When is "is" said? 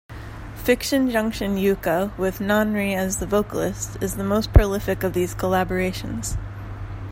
4.01-4.15